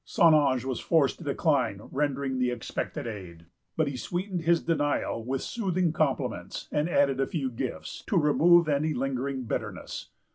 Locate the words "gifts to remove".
7.51-8.67